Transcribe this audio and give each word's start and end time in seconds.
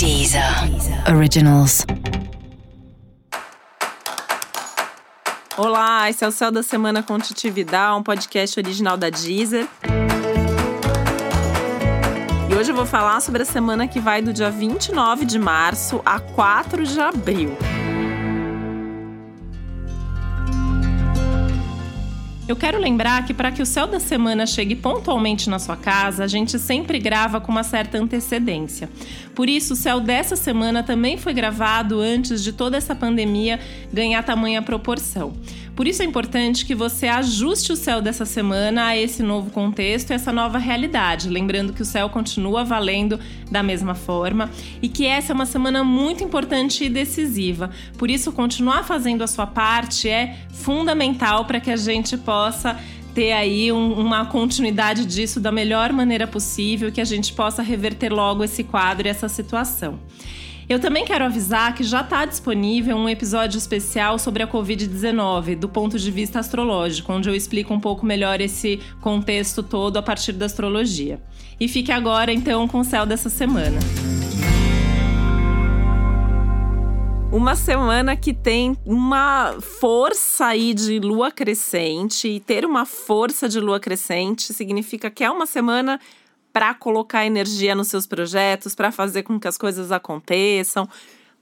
Deezer 0.00 0.42
Originals. 1.14 1.84
Olá, 5.58 6.08
esse 6.08 6.24
é 6.24 6.26
o 6.26 6.32
Céu 6.32 6.50
da 6.50 6.62
Semana 6.62 7.02
com 7.02 7.18
Titividade, 7.18 8.00
um 8.00 8.02
podcast 8.02 8.58
original 8.58 8.96
da 8.96 9.10
Deezer. 9.10 9.68
E 12.48 12.54
hoje 12.54 12.72
eu 12.72 12.74
vou 12.74 12.86
falar 12.86 13.20
sobre 13.20 13.42
a 13.42 13.44
semana 13.44 13.86
que 13.86 14.00
vai 14.00 14.22
do 14.22 14.32
dia 14.32 14.50
29 14.50 15.26
de 15.26 15.38
março 15.38 16.00
a 16.02 16.18
4 16.18 16.82
de 16.82 16.98
abril. 16.98 17.54
Eu 22.50 22.56
quero 22.56 22.80
lembrar 22.80 23.24
que 23.24 23.32
para 23.32 23.52
que 23.52 23.62
o 23.62 23.66
céu 23.66 23.86
da 23.86 24.00
semana 24.00 24.44
chegue 24.44 24.74
pontualmente 24.74 25.48
na 25.48 25.60
sua 25.60 25.76
casa, 25.76 26.24
a 26.24 26.26
gente 26.26 26.58
sempre 26.58 26.98
grava 26.98 27.40
com 27.40 27.52
uma 27.52 27.62
certa 27.62 27.96
antecedência. 27.96 28.90
Por 29.36 29.48
isso, 29.48 29.74
o 29.74 29.76
céu 29.76 30.00
dessa 30.00 30.34
semana 30.34 30.82
também 30.82 31.16
foi 31.16 31.32
gravado 31.32 32.00
antes 32.00 32.42
de 32.42 32.52
toda 32.52 32.76
essa 32.76 32.92
pandemia 32.92 33.60
ganhar 33.92 34.20
tamanha 34.24 34.60
proporção. 34.60 35.32
Por 35.74 35.86
isso 35.86 36.02
é 36.02 36.04
importante 36.04 36.66
que 36.66 36.74
você 36.74 37.06
ajuste 37.06 37.72
o 37.72 37.76
céu 37.76 38.02
dessa 38.02 38.26
semana 38.26 38.86
a 38.86 38.96
esse 38.96 39.22
novo 39.22 39.50
contexto, 39.50 40.12
essa 40.12 40.32
nova 40.32 40.58
realidade. 40.58 41.28
Lembrando 41.28 41.72
que 41.72 41.82
o 41.82 41.84
céu 41.84 42.08
continua 42.10 42.64
valendo 42.64 43.18
da 43.50 43.62
mesma 43.62 43.94
forma 43.94 44.50
e 44.82 44.88
que 44.88 45.06
essa 45.06 45.32
é 45.32 45.34
uma 45.34 45.46
semana 45.46 45.82
muito 45.82 46.22
importante 46.22 46.84
e 46.84 46.88
decisiva. 46.88 47.70
Por 47.96 48.10
isso, 48.10 48.32
continuar 48.32 48.84
fazendo 48.84 49.22
a 49.22 49.26
sua 49.26 49.46
parte 49.46 50.08
é 50.08 50.36
fundamental 50.50 51.44
para 51.46 51.60
que 51.60 51.70
a 51.70 51.76
gente 51.76 52.16
possa 52.16 52.78
ter 53.14 53.32
aí 53.32 53.72
um, 53.72 53.92
uma 53.94 54.26
continuidade 54.26 55.04
disso 55.04 55.40
da 55.40 55.50
melhor 55.50 55.92
maneira 55.92 56.26
possível, 56.26 56.92
que 56.92 57.00
a 57.00 57.04
gente 57.04 57.32
possa 57.32 57.62
reverter 57.62 58.12
logo 58.12 58.44
esse 58.44 58.62
quadro 58.62 59.06
e 59.06 59.10
essa 59.10 59.28
situação. 59.28 59.98
Eu 60.70 60.78
também 60.78 61.04
quero 61.04 61.24
avisar 61.24 61.74
que 61.74 61.82
já 61.82 62.00
está 62.00 62.24
disponível 62.24 62.96
um 62.96 63.08
episódio 63.08 63.58
especial 63.58 64.20
sobre 64.20 64.40
a 64.40 64.46
Covid-19, 64.46 65.56
do 65.56 65.68
ponto 65.68 65.98
de 65.98 66.12
vista 66.12 66.38
astrológico, 66.38 67.12
onde 67.12 67.28
eu 67.28 67.34
explico 67.34 67.74
um 67.74 67.80
pouco 67.80 68.06
melhor 68.06 68.40
esse 68.40 68.78
contexto 69.00 69.64
todo 69.64 69.96
a 69.96 70.02
partir 70.02 70.30
da 70.30 70.46
astrologia. 70.46 71.20
E 71.58 71.66
fique 71.66 71.90
agora, 71.90 72.32
então, 72.32 72.68
com 72.68 72.78
o 72.78 72.84
céu 72.84 73.04
dessa 73.04 73.28
semana. 73.28 73.80
Uma 77.32 77.56
semana 77.56 78.14
que 78.14 78.32
tem 78.32 78.76
uma 78.86 79.56
força 79.60 80.46
aí 80.46 80.72
de 80.72 81.00
lua 81.00 81.32
crescente, 81.32 82.28
e 82.28 82.38
ter 82.38 82.64
uma 82.64 82.86
força 82.86 83.48
de 83.48 83.58
lua 83.58 83.80
crescente 83.80 84.52
significa 84.52 85.10
que 85.10 85.24
é 85.24 85.30
uma 85.32 85.46
semana 85.46 85.98
para 86.52 86.74
colocar 86.74 87.24
energia 87.24 87.74
nos 87.74 87.88
seus 87.88 88.06
projetos, 88.06 88.74
para 88.74 88.90
fazer 88.90 89.22
com 89.22 89.38
que 89.38 89.48
as 89.48 89.56
coisas 89.56 89.92
aconteçam, 89.92 90.88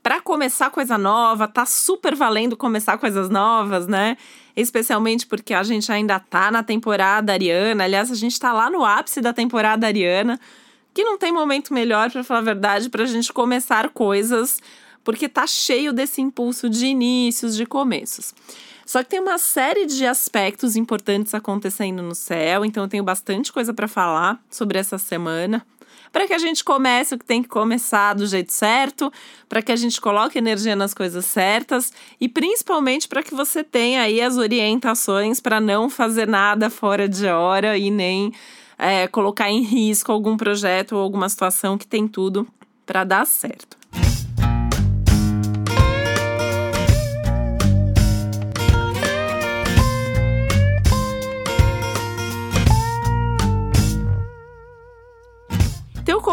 para 0.03 0.20
começar 0.20 0.70
coisa 0.70 0.97
nova, 0.97 1.48
tá 1.48 1.67
super 1.67 2.14
valendo 2.14 2.56
começar 2.56 2.97
coisas 2.98 3.29
novas, 3.29 3.86
né? 3.86 4.17
Especialmente 4.56 5.27
porque 5.27 5.53
a 5.53 5.62
gente 5.62 5.91
ainda 5.91 6.19
tá 6.19 6.51
na 6.51 6.62
temporada 6.62 7.33
ariana. 7.33 7.84
Aliás, 7.84 8.11
a 8.11 8.14
gente 8.14 8.39
tá 8.39 8.53
lá 8.53 8.70
no 8.70 8.84
ápice 8.84 9.20
da 9.20 9.33
temporada 9.33 9.86
ariana, 9.86 10.39
que 10.95 11.05
não 11.05 11.19
tem 11.19 11.33
momento 11.33 11.75
melhor, 11.75 12.11
para 12.11 12.25
falar 12.25 12.41
a 12.41 12.42
verdade, 12.42 12.89
para 12.89 13.03
a 13.03 13.06
gente 13.06 13.33
começar 13.33 13.91
coisas, 13.91 14.59
porque 15.05 15.29
tá 15.29 15.47
cheio 15.47 15.92
desse 15.92 16.20
impulso 16.20 16.70
de 16.70 16.86
inícios, 16.86 17.56
de 17.56 17.67
começos. 17.67 18.34
Só 18.89 19.03
que 19.03 19.11
tem 19.11 19.20
uma 19.20 19.36
série 19.36 19.84
de 19.84 20.06
aspectos 20.06 20.75
importantes 20.75 21.34
acontecendo 21.34 22.03
no 22.03 22.14
céu, 22.14 22.64
então 22.64 22.84
eu 22.84 22.89
tenho 22.89 23.05
bastante 23.05 23.53
coisa 23.53 23.75
para 23.75 23.86
falar 23.86 24.42
sobre 24.48 24.78
essa 24.78 24.97
semana. 24.97 25.62
Para 26.11 26.27
que 26.27 26.33
a 26.33 26.39
gente 26.39 26.64
comece 26.64 27.14
o 27.14 27.19
que 27.19 27.25
tem 27.27 27.42
que 27.42 27.50
começar 27.50 28.14
do 28.14 28.27
jeito 28.27 28.50
certo, 28.50 29.12
para 29.47 29.61
que 29.61 29.70
a 29.70 29.77
gente 29.77 30.00
coloque 30.00 30.39
energia 30.39 30.75
nas 30.75 30.95
coisas 30.95 31.27
certas 31.27 31.92
e 32.19 32.30
principalmente 32.30 33.06
para 33.06 33.22
que 33.22 33.34
você 33.34 33.62
tenha 33.62 34.00
aí 34.00 34.22
as 34.22 34.39
orientações 34.39 35.39
para 35.39 35.61
não 35.61 35.91
fazer 35.91 36.27
nada 36.27 36.70
fora 36.70 37.07
de 37.07 37.27
hora 37.27 37.77
e 37.77 37.91
nem 37.91 38.33
é, 38.79 39.07
colocar 39.07 39.51
em 39.51 39.61
risco 39.61 40.11
algum 40.11 40.35
projeto 40.35 40.92
ou 40.92 41.02
alguma 41.02 41.29
situação 41.29 41.77
que 41.77 41.86
tem 41.86 42.08
tudo 42.08 42.48
para 42.86 43.05
dar 43.05 43.27
certo. 43.27 43.77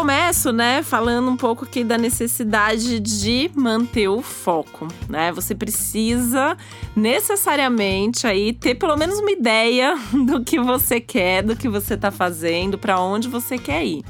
Começo, 0.06 0.52
né, 0.52 0.84
falando 0.84 1.28
um 1.28 1.36
pouco 1.36 1.64
aqui 1.64 1.82
da 1.82 1.98
necessidade 1.98 3.00
de 3.00 3.50
manter 3.56 4.06
o 4.06 4.22
foco, 4.22 4.86
né? 5.08 5.32
Você 5.32 5.52
precisa 5.52 6.56
necessariamente 6.94 8.24
aí 8.24 8.52
ter 8.52 8.76
pelo 8.76 8.96
menos 8.96 9.18
uma 9.18 9.32
ideia 9.32 9.98
do 10.24 10.44
que 10.44 10.60
você 10.60 11.00
quer, 11.00 11.42
do 11.42 11.56
que 11.56 11.68
você 11.68 11.96
tá 11.96 12.12
fazendo, 12.12 12.78
para 12.78 13.00
onde 13.00 13.26
você 13.26 13.58
quer 13.58 13.84
ir. 13.84 14.04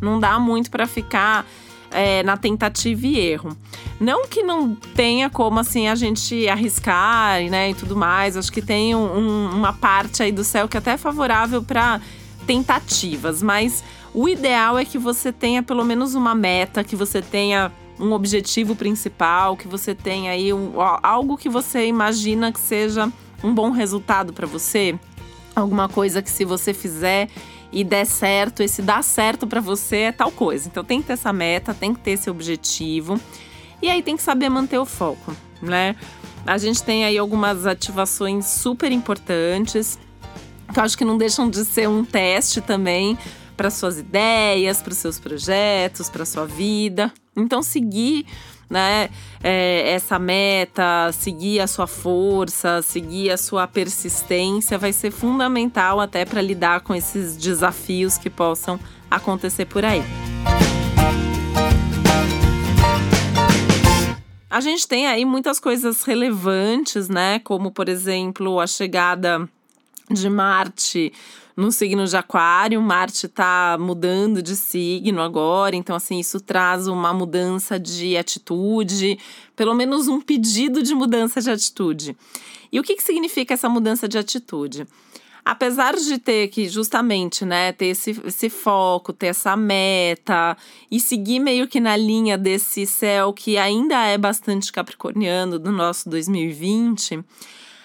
Não 0.00 0.18
dá 0.18 0.38
muito 0.38 0.70
para 0.70 0.86
ficar 0.86 1.44
é, 1.90 2.22
na 2.22 2.38
tentativa 2.38 3.06
e 3.06 3.18
erro. 3.18 3.54
Não 4.00 4.26
que 4.26 4.42
não 4.42 4.74
tenha 4.74 5.28
como 5.28 5.60
assim 5.60 5.86
a 5.86 5.94
gente 5.94 6.48
arriscar, 6.48 7.42
né, 7.50 7.72
e 7.72 7.74
tudo 7.74 7.94
mais. 7.94 8.38
Acho 8.38 8.50
que 8.50 8.62
tem 8.62 8.94
um, 8.94 9.50
uma 9.50 9.74
parte 9.74 10.22
aí 10.22 10.32
do 10.32 10.44
céu 10.44 10.66
que 10.66 10.78
é 10.78 10.80
até 10.80 10.96
favorável 10.96 11.62
para 11.62 12.00
tentativas, 12.46 13.42
mas 13.42 13.84
o 14.14 14.28
ideal 14.28 14.78
é 14.78 14.84
que 14.84 14.98
você 14.98 15.32
tenha 15.32 15.62
pelo 15.62 15.84
menos 15.84 16.14
uma 16.14 16.34
meta, 16.34 16.84
que 16.84 16.94
você 16.94 17.22
tenha 17.22 17.72
um 17.98 18.12
objetivo 18.12 18.74
principal, 18.74 19.56
que 19.56 19.68
você 19.68 19.94
tenha 19.94 20.32
aí 20.32 20.52
um, 20.52 20.72
algo 21.02 21.36
que 21.36 21.48
você 21.48 21.86
imagina 21.86 22.52
que 22.52 22.60
seja 22.60 23.10
um 23.42 23.54
bom 23.54 23.70
resultado 23.70 24.32
para 24.32 24.46
você, 24.46 24.98
alguma 25.54 25.88
coisa 25.88 26.20
que 26.20 26.30
se 26.30 26.44
você 26.44 26.74
fizer 26.74 27.28
e 27.72 27.82
der 27.82 28.04
certo, 28.04 28.62
esse 28.62 28.82
dar 28.82 29.02
certo 29.02 29.46
para 29.46 29.60
você 29.60 29.96
é 29.96 30.12
tal 30.12 30.30
coisa. 30.30 30.68
Então 30.68 30.84
tem 30.84 31.00
que 31.00 31.06
ter 31.06 31.14
essa 31.14 31.32
meta, 31.32 31.72
tem 31.72 31.94
que 31.94 32.00
ter 32.00 32.12
esse 32.12 32.28
objetivo. 32.28 33.18
E 33.80 33.88
aí 33.88 34.02
tem 34.02 34.16
que 34.16 34.22
saber 34.22 34.48
manter 34.48 34.78
o 34.78 34.84
foco, 34.84 35.34
né? 35.60 35.96
A 36.46 36.58
gente 36.58 36.82
tem 36.82 37.04
aí 37.04 37.16
algumas 37.16 37.66
ativações 37.66 38.46
super 38.46 38.92
importantes, 38.92 39.98
que 40.72 40.78
eu 40.78 40.82
acho 40.82 40.98
que 40.98 41.04
não 41.04 41.16
deixam 41.16 41.48
de 41.48 41.64
ser 41.64 41.88
um 41.88 42.04
teste 42.04 42.60
também 42.60 43.16
para 43.62 43.70
suas 43.70 43.96
ideias, 43.96 44.82
para 44.82 44.90
os 44.90 44.98
seus 44.98 45.20
projetos, 45.20 46.10
para 46.10 46.24
sua 46.24 46.44
vida. 46.44 47.12
Então, 47.36 47.62
seguir 47.62 48.26
né, 48.68 49.08
é, 49.40 49.92
essa 49.92 50.18
meta, 50.18 51.12
seguir 51.12 51.60
a 51.60 51.68
sua 51.68 51.86
força, 51.86 52.82
seguir 52.82 53.30
a 53.30 53.36
sua 53.36 53.68
persistência 53.68 54.76
vai 54.76 54.92
ser 54.92 55.12
fundamental 55.12 56.00
até 56.00 56.24
para 56.24 56.42
lidar 56.42 56.80
com 56.80 56.92
esses 56.92 57.36
desafios 57.36 58.18
que 58.18 58.28
possam 58.28 58.80
acontecer 59.08 59.66
por 59.66 59.84
aí. 59.84 60.02
A 64.50 64.60
gente 64.60 64.88
tem 64.88 65.06
aí 65.06 65.24
muitas 65.24 65.60
coisas 65.60 66.02
relevantes, 66.02 67.08
né? 67.08 67.38
Como, 67.38 67.70
por 67.70 67.88
exemplo, 67.88 68.58
a 68.58 68.66
chegada 68.66 69.48
de 70.10 70.28
Marte 70.28 71.12
no 71.56 71.70
signo 71.72 72.06
de 72.06 72.16
Aquário. 72.16 72.80
Marte 72.80 73.26
está 73.26 73.76
mudando 73.78 74.42
de 74.42 74.56
signo 74.56 75.20
agora, 75.20 75.76
então, 75.76 75.94
assim, 75.96 76.18
isso 76.18 76.40
traz 76.40 76.86
uma 76.86 77.12
mudança 77.12 77.78
de 77.78 78.16
atitude, 78.16 79.18
pelo 79.56 79.74
menos 79.74 80.08
um 80.08 80.20
pedido 80.20 80.82
de 80.82 80.94
mudança 80.94 81.40
de 81.40 81.50
atitude. 81.50 82.16
E 82.70 82.80
o 82.80 82.82
que, 82.82 82.96
que 82.96 83.02
significa 83.02 83.54
essa 83.54 83.68
mudança 83.68 84.08
de 84.08 84.18
atitude? 84.18 84.86
apesar 85.44 85.96
de 85.96 86.18
ter 86.18 86.48
que 86.48 86.68
justamente, 86.68 87.44
né, 87.44 87.72
ter 87.72 87.86
esse, 87.86 88.10
esse 88.24 88.48
foco, 88.48 89.12
ter 89.12 89.28
essa 89.28 89.56
meta 89.56 90.56
e 90.90 91.00
seguir 91.00 91.40
meio 91.40 91.66
que 91.66 91.80
na 91.80 91.96
linha 91.96 92.38
desse 92.38 92.86
céu 92.86 93.32
que 93.32 93.56
ainda 93.56 94.06
é 94.06 94.16
bastante 94.16 94.72
capricorniano 94.72 95.58
do 95.58 95.72
nosso 95.72 96.08
2020, 96.08 97.24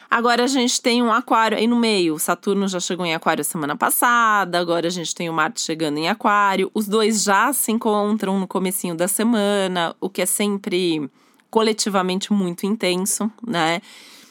Agora 0.09 0.45
a 0.45 0.47
gente 0.47 0.81
tem 0.81 1.03
um 1.03 1.11
aquário 1.11 1.57
aí 1.57 1.67
no 1.67 1.75
meio. 1.75 2.17
Saturno 2.17 2.67
já 2.67 2.79
chegou 2.79 3.05
em 3.05 3.13
aquário 3.13 3.43
semana 3.43 3.75
passada, 3.75 4.59
agora 4.59 4.87
a 4.87 4.91
gente 4.91 5.13
tem 5.13 5.29
o 5.29 5.33
Marte 5.33 5.61
chegando 5.61 5.97
em 5.97 6.07
aquário. 6.07 6.71
Os 6.73 6.87
dois 6.87 7.23
já 7.23 7.51
se 7.51 7.71
encontram 7.71 8.39
no 8.39 8.47
comecinho 8.47 8.95
da 8.95 9.07
semana, 9.07 9.95
o 9.99 10.09
que 10.09 10.21
é 10.21 10.25
sempre 10.25 11.09
coletivamente 11.49 12.31
muito 12.31 12.65
intenso, 12.65 13.31
né? 13.45 13.81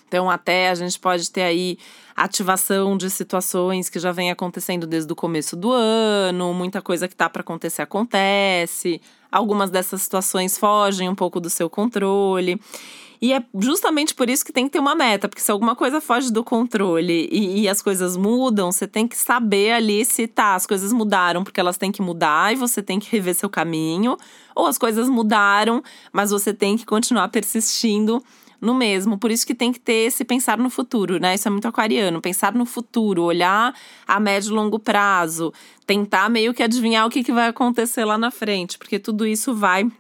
Então 0.09 0.31
até 0.31 0.71
a 0.71 0.75
gente 0.75 0.99
pode 0.99 1.31
ter 1.31 1.43
aí 1.43 1.79
ativação 2.15 2.97
de 2.97 3.11
situações 3.11 3.91
que 3.91 3.99
já 3.99 4.13
vem 4.13 4.31
acontecendo 4.31 4.87
desde 4.87 5.13
o 5.13 5.17
começo 5.17 5.55
do 5.57 5.71
ano, 5.73 6.55
muita 6.55 6.81
coisa 6.81 7.07
que 7.07 7.15
tá 7.15 7.29
para 7.29 7.43
acontecer 7.43 7.83
acontece. 7.83 9.01
Algumas 9.31 9.71
dessas 9.71 10.03
situações 10.03 10.59
fogem 10.59 11.09
um 11.09 11.15
pouco 11.15 11.41
do 11.41 11.51
seu 11.51 11.69
controle. 11.69 12.61
E 13.21 13.33
é 13.33 13.43
justamente 13.59 14.15
por 14.15 14.29
isso 14.29 14.45
que 14.45 14.53
tem 14.53 14.67
que 14.67 14.73
ter 14.73 14.79
uma 14.79 14.95
meta, 14.95 15.29
porque 15.29 15.43
se 15.43 15.51
alguma 15.51 15.75
coisa 15.75 16.01
foge 16.01 16.31
do 16.31 16.45
controle 16.45 17.29
e, 17.33 17.63
e, 17.63 17.69
as 17.69 17.81
coisas 17.81 18.17
mudam, 18.17 18.71
você 18.71 18.87
tem 18.87 19.09
que 19.09 19.17
saber 19.17 19.73
ali 19.73 20.05
se 20.05 20.27
tá, 20.27 20.55
as 20.55 20.67
coisas 20.67 20.93
mudaram 20.93 21.43
porque 21.43 21.59
elas 21.59 21.79
têm 21.79 21.91
que 21.91 22.03
mudar 22.03 22.53
e 22.53 22.57
você 22.57 22.83
tem 22.83 22.99
que 22.99 23.11
rever 23.11 23.35
seu 23.35 23.49
caminho, 23.49 24.17
ou 24.55 24.67
as 24.67 24.77
coisas 24.77 25.09
mudaram, 25.09 25.83
mas 26.13 26.31
você 26.31 26.53
tem 26.53 26.77
que 26.77 26.85
continuar 26.85 27.29
persistindo 27.29 28.23
no 28.61 28.75
mesmo. 28.75 29.19
Por 29.19 29.31
isso 29.31 29.47
que 29.47 29.55
tem 29.55 29.73
que 29.73 29.81
ter 29.81 30.07
esse 30.07 30.25
pensar 30.25 30.59
no 30.59 30.71
futuro, 30.71 31.19
né? 31.19 31.35
Isso 31.35 31.49
é 31.49 31.51
muito 31.51 31.69
aquariano, 31.69 32.21
pensar 32.21 32.55
no 32.55 32.67
futuro, 32.67 33.23
olhar 33.23 33.75
a 34.07 34.21
médio 34.21 34.51
e 34.51 34.55
longo 34.55 34.79
prazo, 34.79 35.53
tentar 35.87 36.29
meio 36.29 36.55
que 36.55 36.63
adivinhar 36.63 37.07
o 37.07 37.11
que, 37.11 37.23
que 37.23 37.33
vai 37.33 37.49
acontecer 37.49 38.05
lá 38.05 38.19
na 38.19 38.31
frente, 38.31 38.79
porque 38.79 38.99
tudo 38.99 39.27
isso 39.27 39.55
vai 39.55 39.91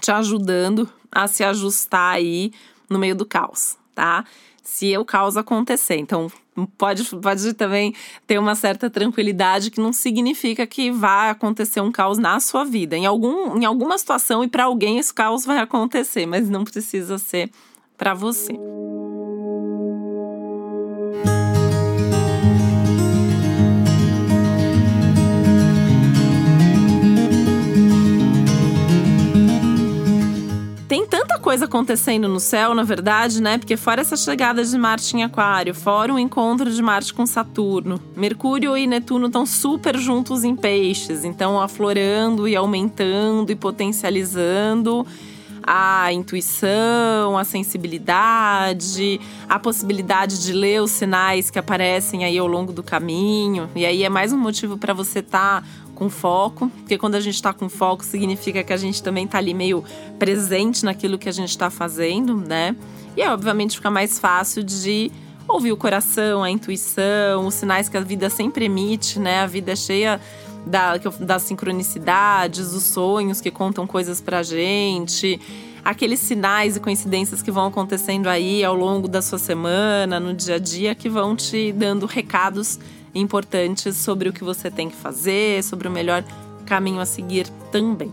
te 0.00 0.10
ajudando 0.10 0.88
a 1.10 1.26
se 1.28 1.44
ajustar 1.44 2.14
aí 2.14 2.52
no 2.88 2.98
meio 2.98 3.14
do 3.14 3.26
caos, 3.26 3.76
tá? 3.94 4.24
Se 4.62 4.96
o 4.96 5.04
caos 5.04 5.36
acontecer. 5.36 5.96
Então, 5.96 6.30
pode, 6.76 7.04
pode 7.16 7.52
também 7.54 7.94
ter 8.26 8.38
uma 8.38 8.54
certa 8.54 8.90
tranquilidade 8.90 9.70
que 9.70 9.80
não 9.80 9.92
significa 9.92 10.66
que 10.66 10.90
vai 10.90 11.30
acontecer 11.30 11.80
um 11.80 11.90
caos 11.90 12.18
na 12.18 12.38
sua 12.40 12.64
vida. 12.64 12.96
Em, 12.96 13.06
algum, 13.06 13.58
em 13.58 13.64
alguma 13.64 13.96
situação 13.98 14.44
e 14.44 14.48
para 14.48 14.64
alguém 14.64 14.98
esse 14.98 15.12
caos 15.12 15.44
vai 15.44 15.58
acontecer, 15.58 16.26
mas 16.26 16.48
não 16.48 16.64
precisa 16.64 17.18
ser 17.18 17.50
para 18.02 18.14
você. 18.14 18.58
Tem 30.88 31.06
tanta 31.06 31.38
coisa 31.38 31.66
acontecendo 31.66 32.26
no 32.26 32.40
céu, 32.40 32.74
na 32.74 32.82
verdade, 32.82 33.40
né? 33.40 33.56
Porque 33.56 33.76
fora 33.76 34.00
essa 34.00 34.16
chegada 34.16 34.64
de 34.64 34.76
Marte 34.76 35.16
em 35.16 35.22
Aquário, 35.22 35.72
fora 35.72 36.12
o 36.12 36.18
encontro 36.18 36.72
de 36.72 36.82
Marte 36.82 37.14
com 37.14 37.24
Saturno, 37.24 38.00
Mercúrio 38.16 38.76
e 38.76 38.84
Netuno 38.84 39.26
estão 39.28 39.46
super 39.46 39.96
juntos 39.96 40.42
em 40.42 40.56
Peixes, 40.56 41.24
então 41.24 41.60
aflorando 41.60 42.48
e 42.48 42.56
aumentando 42.56 43.52
e 43.52 43.54
potencializando 43.54 45.06
a 45.62 46.12
intuição, 46.12 47.38
a 47.38 47.44
sensibilidade, 47.44 49.20
a 49.48 49.58
possibilidade 49.58 50.42
de 50.42 50.52
ler 50.52 50.82
os 50.82 50.90
sinais 50.90 51.50
que 51.50 51.58
aparecem 51.58 52.24
aí 52.24 52.38
ao 52.38 52.46
longo 52.46 52.72
do 52.72 52.82
caminho. 52.82 53.70
E 53.74 53.86
aí 53.86 54.02
é 54.02 54.08
mais 54.08 54.32
um 54.32 54.38
motivo 54.38 54.76
para 54.76 54.92
você 54.92 55.20
estar 55.20 55.62
tá 55.62 55.68
com 55.94 56.10
foco, 56.10 56.68
porque 56.78 56.98
quando 56.98 57.14
a 57.14 57.20
gente 57.20 57.34
está 57.34 57.52
com 57.52 57.68
foco 57.68 58.04
significa 58.04 58.64
que 58.64 58.72
a 58.72 58.76
gente 58.76 59.02
também 59.02 59.24
está 59.24 59.38
ali 59.38 59.54
meio 59.54 59.84
presente 60.18 60.84
naquilo 60.84 61.18
que 61.18 61.28
a 61.28 61.32
gente 61.32 61.50
está 61.50 61.70
fazendo, 61.70 62.36
né? 62.36 62.74
E 63.16 63.22
é 63.22 63.30
obviamente 63.30 63.76
fica 63.76 63.90
mais 63.90 64.18
fácil 64.18 64.64
de 64.64 65.12
ouvir 65.46 65.72
o 65.72 65.76
coração, 65.76 66.42
a 66.42 66.50
intuição, 66.50 67.46
os 67.46 67.54
sinais 67.54 67.88
que 67.88 67.96
a 67.96 68.00
vida 68.00 68.30
sempre 68.30 68.64
emite, 68.64 69.18
né? 69.18 69.40
A 69.40 69.46
vida 69.46 69.72
é 69.72 69.76
cheia 69.76 70.20
da, 70.66 70.96
das 71.20 71.42
sincronicidades, 71.42 72.72
os 72.72 72.84
sonhos 72.84 73.40
que 73.40 73.50
contam 73.50 73.86
coisas 73.86 74.20
pra 74.20 74.42
gente, 74.42 75.40
aqueles 75.84 76.20
sinais 76.20 76.76
e 76.76 76.80
coincidências 76.80 77.42
que 77.42 77.50
vão 77.50 77.66
acontecendo 77.66 78.28
aí 78.28 78.64
ao 78.64 78.74
longo 78.74 79.08
da 79.08 79.20
sua 79.20 79.38
semana, 79.38 80.20
no 80.20 80.34
dia 80.34 80.56
a 80.56 80.58
dia, 80.58 80.94
que 80.94 81.08
vão 81.08 81.34
te 81.34 81.72
dando 81.72 82.06
recados 82.06 82.78
importantes 83.14 83.96
sobre 83.96 84.28
o 84.28 84.32
que 84.32 84.44
você 84.44 84.70
tem 84.70 84.88
que 84.88 84.96
fazer, 84.96 85.62
sobre 85.62 85.88
o 85.88 85.90
melhor 85.90 86.24
caminho 86.64 87.00
a 87.00 87.06
seguir 87.06 87.48
também. 87.70 88.12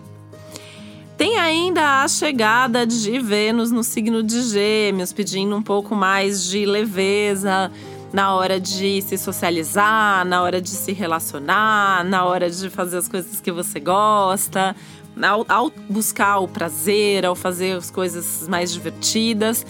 Tem 1.18 1.38
ainda 1.38 2.02
a 2.02 2.08
chegada 2.08 2.88
de 2.88 3.20
Vênus 3.20 3.72
no 3.72 3.84
signo 3.84 4.24
de 4.24 4.42
Gêmeos, 4.42 5.12
pedindo 5.12 5.54
um 5.54 5.62
pouco 5.62 5.94
mais 5.94 6.46
de 6.46 6.66
leveza, 6.66 7.70
na 8.12 8.34
hora 8.34 8.60
de 8.60 9.02
se 9.02 9.18
socializar, 9.18 10.26
na 10.26 10.42
hora 10.42 10.62
de 10.62 10.70
se 10.70 10.94
relacionar, 10.94 12.04
na 12.04 12.26
hora 12.26 12.50
de 12.50 12.70
fazer 12.70 12.98
as 12.98 13.08
coisas 13.08 13.40
que 13.40 13.52
você 13.52 13.80
gosta, 13.80 14.76
ao, 15.22 15.46
ao 15.48 15.72
buscar 15.90 16.40
o 16.40 16.48
prazer, 16.48 17.26
ao 17.26 17.36
fazer 17.36 17.78
as 17.78 17.92
coisas 17.92 18.48
mais 18.48 18.74
divertidas. 18.74 19.66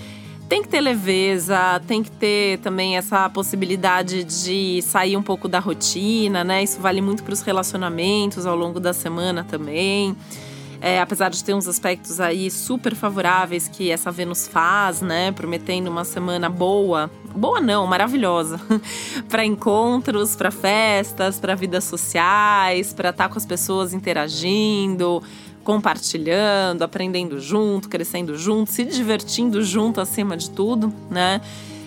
Tem 0.48 0.64
que 0.64 0.68
ter 0.68 0.82
leveza, 0.82 1.80
tem 1.86 2.02
que 2.02 2.10
ter 2.10 2.58
também 2.60 2.98
essa 2.98 3.30
possibilidade 3.30 4.24
de 4.24 4.82
sair 4.82 5.16
um 5.16 5.22
pouco 5.22 5.48
da 5.48 5.60
rotina, 5.60 6.44
né? 6.44 6.64
Isso 6.64 6.80
vale 6.80 7.02
muito 7.02 7.24
para 7.24 7.34
os 7.34 7.42
relacionamentos 7.42 8.48
ao 8.48 8.56
longo 8.56 8.80
da 8.80 8.92
semana 8.92 9.44
também. 9.44 10.16
É, 10.82 11.02
apesar 11.02 11.30
de 11.30 11.44
ter 11.44 11.54
uns 11.54 11.68
aspectos 11.68 12.22
aí 12.22 12.50
super 12.50 12.96
favoráveis 12.96 13.68
que 13.68 13.92
essa 13.92 14.12
Vênus 14.12 14.48
faz, 14.48 15.02
né? 15.02 15.32
Prometendo 15.32 15.90
uma 15.90 16.06
semana 16.06 16.50
boa. 16.50 17.12
Boa 17.36 17.60
não, 17.60 17.86
maravilhosa. 17.86 18.60
para 19.28 19.46
encontros, 19.46 20.38
para 20.38 20.52
festas, 20.52 21.38
para 21.38 21.54
vidas 21.54 21.84
sociais, 21.84 22.94
para 22.94 23.10
estar 23.10 23.26
tá 23.26 23.30
com 23.30 23.38
as 23.38 23.46
pessoas 23.46 23.94
interagindo, 23.94 25.22
compartilhando, 25.66 26.82
aprendendo 26.82 27.40
junto, 27.42 27.90
crescendo 27.90 28.38
junto, 28.38 28.72
se 28.72 28.86
divertindo 28.86 29.62
junto 29.62 30.00
acima 30.00 30.38
de 30.38 30.50
tudo, 30.50 30.94
né? 31.10 31.42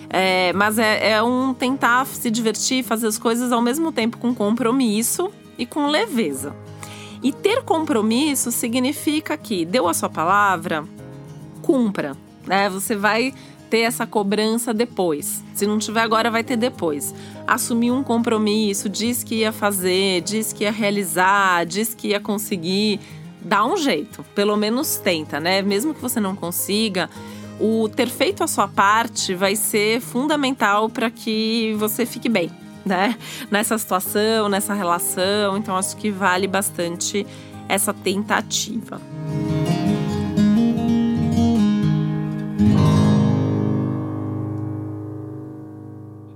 É, 0.07 0.53
mas 0.53 0.77
é, 0.77 1.13
é 1.13 1.23
um 1.23 1.55
tentar 1.55 2.05
se 2.05 2.29
divertir, 2.29 2.83
fazer 2.83 3.07
as 3.07 3.17
coisas 3.17 3.51
ao 3.51 3.61
mesmo 3.63 3.91
tempo 3.91 4.19
com 4.19 4.35
compromisso 4.35 5.31
e 5.57 5.65
com 5.65 5.87
leveza. 5.87 6.55
E 7.23 7.31
ter 7.31 7.63
compromisso 7.63 8.51
significa 8.51 9.37
que 9.37 9.65
deu 9.65 9.87
a 9.87 9.93
sua 9.93 10.09
palavra, 10.09 10.83
cumpra, 11.61 12.17
né? 12.45 12.69
Você 12.69 12.95
vai 12.95 13.33
ter 13.69 13.79
essa 13.79 14.05
cobrança 14.05 14.73
depois. 14.73 15.43
Se 15.53 15.65
não 15.65 15.79
tiver 15.79 16.01
agora, 16.01 16.29
vai 16.29 16.43
ter 16.43 16.57
depois. 16.57 17.15
Assumir 17.47 17.91
um 17.91 18.03
compromisso, 18.03 18.89
diz 18.89 19.23
que 19.23 19.35
ia 19.35 19.51
fazer, 19.51 20.21
diz 20.21 20.51
que 20.53 20.65
ia 20.65 20.71
realizar, 20.71 21.65
diz 21.65 21.93
que 21.93 22.09
ia 22.09 22.19
conseguir, 22.19 22.99
dá 23.41 23.65
um 23.65 23.77
jeito. 23.77 24.23
Pelo 24.35 24.55
menos 24.57 24.97
tenta, 24.97 25.39
né? 25.39 25.61
Mesmo 25.61 25.93
que 25.93 26.01
você 26.01 26.19
não 26.19 26.35
consiga, 26.35 27.09
o 27.59 27.87
ter 27.87 28.09
feito 28.09 28.43
a 28.43 28.47
sua 28.47 28.67
parte 28.67 29.33
vai 29.33 29.55
ser 29.55 30.01
fundamental 30.01 30.89
para 30.89 31.09
que 31.09 31.73
você 31.77 32.05
fique 32.05 32.27
bem, 32.27 32.51
né? 32.85 33.17
Nessa 33.49 33.77
situação, 33.77 34.49
nessa 34.49 34.73
relação. 34.73 35.57
Então, 35.57 35.75
acho 35.75 35.95
que 35.97 36.11
vale 36.11 36.47
bastante 36.47 37.25
essa 37.67 37.93
tentativa. 37.93 39.01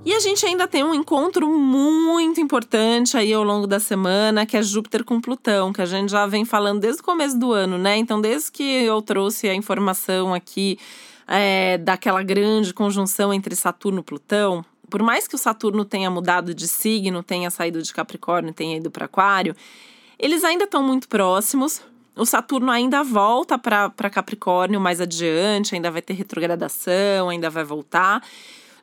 E 0.08 0.14
a 0.14 0.20
gente 0.22 0.46
ainda 0.46 0.66
tem 0.70 0.86
um 0.86 0.94
encontro 0.94 1.46
muito 1.50 2.40
importante 2.40 3.18
aí 3.18 3.34
ao 3.34 3.44
longo 3.44 3.68
da 3.68 3.78
semana, 3.78 4.46
que 4.46 4.56
é 4.56 4.64
Júpiter 4.64 5.04
com 5.04 5.20
Plutão, 5.20 5.74
que 5.74 5.82
a 5.82 5.86
gente 5.86 6.10
já 6.10 6.26
vem 6.26 6.46
falando 6.46 6.80
desde 6.80 7.02
o 7.02 7.04
começo 7.04 7.38
do 7.38 7.52
ano, 7.52 7.78
né? 7.78 7.98
Então, 7.98 8.22
desde 8.22 8.50
que 8.50 8.64
eu 8.64 9.02
trouxe 9.02 9.50
a 9.50 9.54
informação 9.54 10.34
aqui 10.34 10.80
é, 11.28 11.78
daquela 11.78 12.24
grande 12.24 12.74
conjunção 12.74 13.34
entre 13.34 13.54
Saturno 13.54 14.00
e 14.00 14.04
Plutão, 14.04 14.64
por 14.90 15.04
mais 15.04 15.28
que 15.28 15.36
o 15.36 15.38
Saturno 15.38 15.86
tenha 15.86 16.10
mudado 16.10 16.54
de 16.54 16.68
signo, 16.68 17.22
tenha 17.24 17.50
saído 17.50 17.82
de 17.82 17.94
Capricórnio, 17.94 18.54
tenha 18.54 18.78
ido 18.78 18.90
para 18.90 19.06
Aquário, 19.06 19.56
eles 20.18 20.44
ainda 20.44 20.64
estão 20.64 20.82
muito 20.82 21.08
próximos. 21.08 21.82
O 22.16 22.26
Saturno 22.26 22.72
ainda 22.72 23.04
volta 23.04 23.58
para 23.60 24.10
Capricórnio 24.10 24.82
mais 24.82 25.00
adiante, 25.00 25.76
ainda 25.76 25.92
vai 25.92 26.02
ter 26.02 26.14
retrogradação, 26.14 27.30
ainda 27.30 27.50
vai 27.50 27.64
voltar. 27.64 28.24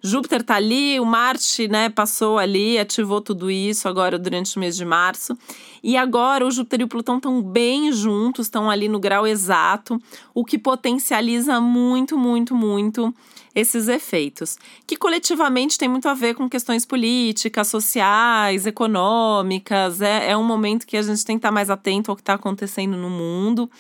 Júpiter 0.07 0.43
tá 0.43 0.57
ali, 0.57 1.01
o 1.01 1.07
Marte, 1.07 1.67
né, 1.67 1.89
passou 1.89 2.37
ali, 2.37 2.79
ativou 2.79 3.23
tudo 3.23 3.51
isso 3.51 3.89
agora 3.89 4.19
durante 4.19 4.55
o 4.55 4.61
mês 4.61 4.77
de 4.77 4.85
março. 4.85 5.35
E 5.83 5.97
agora 5.97 6.47
o 6.47 6.51
Júpiter 6.51 6.83
e 6.83 6.85
o 6.85 6.89
Plutão 6.89 7.17
estão 7.17 7.41
bem 7.41 7.91
juntos, 7.91 8.45
estão 8.45 8.69
ali 8.69 8.87
no 8.87 9.01
grau 9.01 9.27
exato, 9.27 9.99
o 10.35 10.45
que 10.45 10.59
potencializa 10.59 11.59
muito, 11.59 12.19
muito, 12.19 12.55
muito 12.55 13.15
esses 13.55 13.89
efeitos, 13.89 14.59
que 14.87 14.95
coletivamente 14.95 15.79
tem 15.79 15.89
muito 15.89 16.07
a 16.07 16.13
ver 16.13 16.35
com 16.35 16.51
questões 16.51 16.85
políticas, 16.85 17.69
sociais, 17.69 18.67
econômicas. 18.67 20.03
É, 20.03 20.33
é 20.33 20.37
um 20.37 20.45
momento 20.45 20.87
que 20.87 20.99
a 20.99 21.03
gente 21.03 21.25
tem 21.25 21.37
que 21.37 21.39
estar 21.39 21.53
mais 21.53 21.71
atento 21.71 22.11
ao 22.11 22.17
que 22.17 22.23
está 22.23 22.35
acontecendo 22.35 22.97
no 22.99 23.09
mundo, 23.09 23.71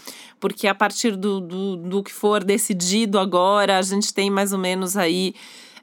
porque 0.40 0.68
a 0.68 0.74
partir 0.74 1.16
do, 1.16 1.38
do, 1.40 1.76
do 1.76 2.02
que 2.02 2.12
for 2.12 2.42
decidido 2.42 3.18
agora, 3.18 3.76
a 3.76 3.82
gente 3.82 4.14
tem 4.14 4.30
mais 4.30 4.54
ou 4.54 4.58
menos 4.58 4.96
aí 4.96 5.34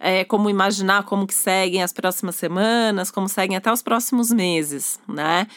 é, 0.02 0.26
como 0.26 0.50
imaginar 0.50 1.04
como 1.04 1.28
que 1.28 1.34
seguem 1.34 1.84
as 1.84 1.94
próximas 1.94 2.36
semanas, 2.36 3.12
como 3.12 3.30
seguem 3.30 3.56
até 3.56 3.72
os 3.72 3.84
próximos 3.84 4.32
meses, 4.32 5.00
né? 5.08 5.48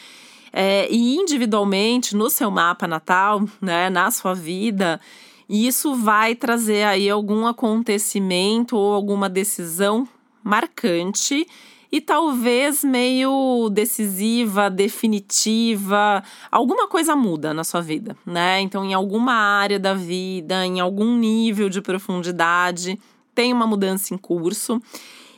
É, 0.53 0.87
e 0.89 1.15
individualmente, 1.15 2.15
no 2.15 2.29
seu 2.29 2.49
mapa 2.49 2.87
natal, 2.87 3.43
né, 3.59 3.89
na 3.89 4.09
sua 4.09 4.33
vida, 4.33 5.01
isso 5.49 5.95
vai 5.95 6.33
trazer 6.33 6.83
aí 6.83 7.09
algum 7.09 7.45
acontecimento 7.45 8.77
ou 8.77 8.93
alguma 8.93 9.27
decisão 9.27 10.07
marcante 10.41 11.45
e 11.91 11.99
talvez 11.99 12.83
meio 12.83 13.69
decisiva, 13.69 14.69
definitiva, 14.69 16.23
alguma 16.51 16.87
coisa 16.87 17.15
muda 17.15 17.53
na 17.53 17.63
sua 17.63 17.81
vida, 17.81 18.15
né? 18.25 18.61
Então, 18.61 18.85
em 18.85 18.93
alguma 18.93 19.33
área 19.33 19.79
da 19.79 19.93
vida, 19.93 20.65
em 20.65 20.79
algum 20.79 21.17
nível 21.17 21.67
de 21.69 21.81
profundidade, 21.81 22.99
tem 23.35 23.53
uma 23.53 23.67
mudança 23.67 24.13
em 24.13 24.17
curso. 24.17 24.81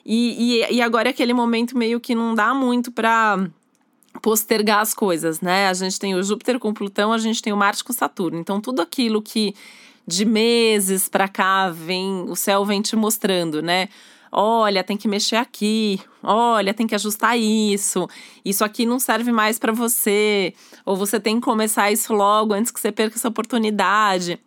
E, 0.05 0.61
e, 0.61 0.75
e 0.75 0.81
agora 0.81 1.09
é 1.09 1.11
aquele 1.11 1.33
momento 1.33 1.77
meio 1.77 1.99
que 1.99 2.15
não 2.15 2.33
dá 2.33 2.53
muito 2.53 2.91
para 2.91 3.49
postergar 4.21 4.79
as 4.79 4.93
coisas, 4.93 5.41
né? 5.41 5.67
A 5.67 5.73
gente 5.73 5.99
tem 5.99 6.15
o 6.15 6.23
Júpiter 6.23 6.59
com 6.59 6.73
Plutão, 6.73 7.11
a 7.11 7.17
gente 7.17 7.41
tem 7.41 7.51
o 7.51 7.57
Marte 7.57 7.83
com 7.83 7.91
Saturno. 7.91 8.39
Então, 8.39 8.61
tudo 8.61 8.81
aquilo 8.81 9.21
que 9.21 9.53
de 10.07 10.23
meses 10.23 11.09
para 11.09 11.27
cá 11.27 11.69
vem, 11.69 12.25
o 12.29 12.35
céu 12.35 12.63
vem 12.63 12.81
te 12.81 12.95
mostrando, 12.95 13.61
né? 13.61 13.89
Olha, 14.31 14.83
tem 14.83 14.97
que 14.97 15.07
mexer 15.07 15.35
aqui. 15.35 15.99
Olha, 16.21 16.73
tem 16.73 16.87
que 16.87 16.95
ajustar 16.95 17.37
isso. 17.37 18.07
Isso 18.43 18.63
aqui 18.63 18.85
não 18.85 18.99
serve 18.99 19.31
mais 19.31 19.57
para 19.57 19.71
você. 19.71 20.53
Ou 20.85 20.95
você 20.95 21.19
tem 21.19 21.39
que 21.39 21.45
começar 21.45 21.91
isso 21.91 22.13
logo 22.13 22.53
antes 22.53 22.71
que 22.71 22.79
você 22.79 22.91
perca 22.91 23.17
essa 23.17 23.27
oportunidade. 23.27 24.39